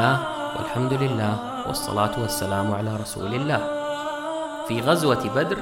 [0.00, 1.34] الحمد لله
[1.66, 3.60] والصلاة والسلام على رسول الله.
[4.68, 5.58] في غزوة بدر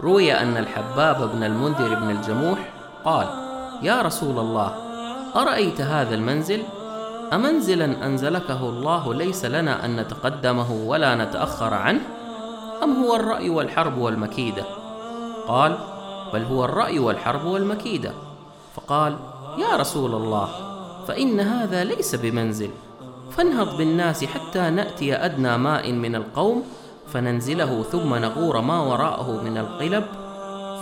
[0.00, 2.58] روي أن الحباب بن المنذر بن الجموح
[3.04, 3.26] قال:
[3.82, 4.74] يا رسول الله
[5.36, 6.62] أرأيت هذا المنزل؟
[7.32, 12.00] أمنزلا أنزلكه الله ليس لنا أن نتقدمه ولا نتأخر عنه؟
[12.82, 14.64] أم هو الرأي والحرب والمكيدة؟
[15.48, 15.78] قال:
[16.32, 18.12] بل هو الرأي والحرب والمكيدة.
[18.76, 19.16] فقال:
[19.58, 20.48] يا رسول الله
[21.08, 22.70] فإن هذا ليس بمنزل
[23.30, 26.64] فانهض بالناس حتى نأتي أدنى ماء من القوم
[27.12, 30.04] فننزله ثم نغور ما وراءه من القلب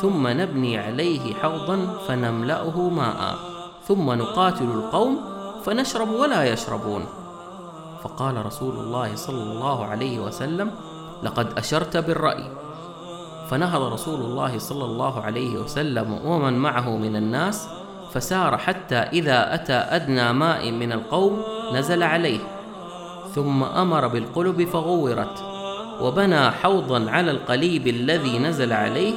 [0.00, 3.34] ثم نبني عليه حوضا فنملأه ماء
[3.88, 5.20] ثم نقاتل القوم
[5.64, 7.04] فنشرب ولا يشربون.
[8.02, 10.70] فقال رسول الله صلى الله عليه وسلم
[11.22, 12.50] لقد أشرت بالرأي.
[13.50, 17.68] فنهض رسول الله صلى الله عليه وسلم ومن معه من الناس
[18.12, 21.42] فسار حتى إذا أتى أدنى ماء من القوم
[21.74, 22.40] نزل عليه
[23.34, 25.42] ثم أمر بالقلب فغورت
[26.00, 29.14] وبنى حوضا على القليب الذي نزل عليه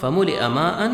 [0.00, 0.92] فملئ ماء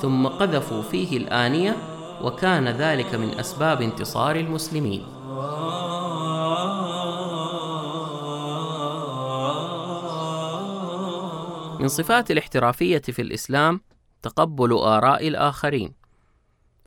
[0.00, 1.76] ثم قذفوا فيه الآنية
[2.22, 5.06] وكان ذلك من أسباب انتصار المسلمين.
[11.80, 13.80] من صفات الاحترافية في الإسلام
[14.22, 15.99] تقبل آراء الآخرين.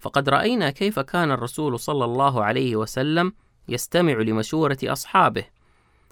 [0.04, 3.34] فقد رأينا كيف كان الرسول صلى الله عليه وسلم
[3.68, 5.44] يستمع لمشورة أصحابه.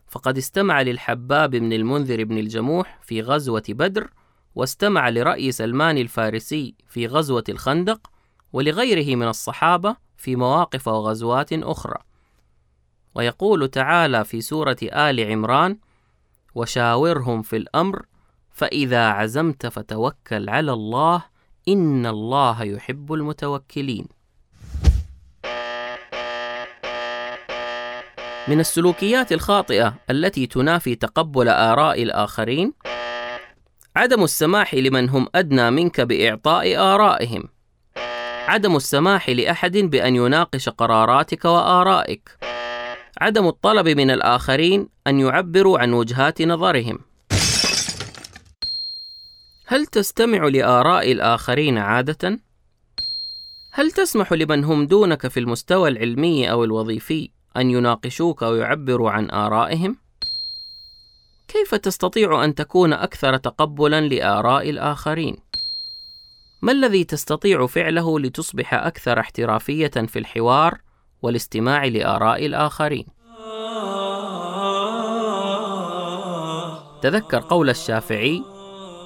[0.08, 4.10] فقد استمع للحباب بن المنذر بن الجموح في غزوة بدر
[4.56, 8.12] واستمع لرأي سلمان الفارسي في غزوة الخندق
[8.54, 11.98] ولغيره من الصحابة في مواقف وغزوات أخرى.
[13.16, 15.78] ويقول تعالى في سورة آل عمران
[16.56, 18.06] وشاورهم في الأمر
[18.52, 21.31] فإذا عزمت فتوكل على الله
[21.68, 24.08] إن الله يحب المتوكلين.
[28.48, 32.74] من السلوكيات الخاطئة التي تنافي تقبل آراء الآخرين
[33.96, 37.44] عدم السماح لمن هم أدنى منك بإعطاء آرائهم.
[38.48, 42.38] عدم السماح لأحد بأن يناقش قراراتك وآرائك.
[43.22, 47.11] عدم الطلب من الآخرين أن يعبروا عن وجهات نظرهم.
[49.72, 52.40] هل تستمع لآراء الآخرين عادة؟
[53.72, 59.98] هل تسمح لمن هم دونك في المستوى العلمي أو الوظيفي أن يناقشوك ويعبروا عن آرائهم؟
[61.48, 65.38] كيف تستطيع أن تكون أكثر تقبلاً لآراء الآخرين؟
[66.62, 70.78] ما الذي تستطيع فعله لتصبح أكثر احترافية في الحوار
[71.22, 73.06] والاستماع لآراء الآخرين؟
[77.02, 78.51] تذكر قول الشافعي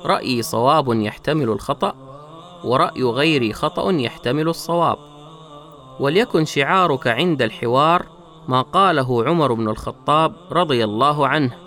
[0.05, 1.95] رأيي صواب يحتمل الخطأ
[2.63, 4.97] ورأي غيري خطأ يحتمل الصواب.
[5.99, 8.05] وليكن شعارك عند الحوار
[8.47, 11.57] ما قاله عمر بن الخطاب رضي الله عنه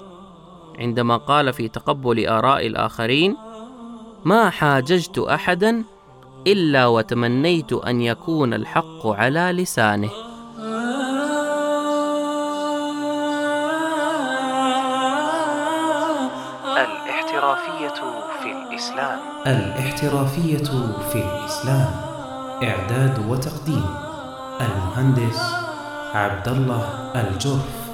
[0.78, 3.37] عندما قال في تقبل آراء الآخرين
[4.25, 5.84] ما حاججت أحدا
[6.47, 10.10] إلا وتمنيت أن يكون الحق على لسانه.
[16.77, 18.18] الاحترافية في
[18.78, 19.19] الإسلام.
[19.47, 20.65] الاحترافية
[21.12, 21.91] في الإسلام.
[22.62, 23.84] إعداد وتقديم.
[24.61, 25.41] المهندس
[26.15, 27.88] عبد الله الجرف.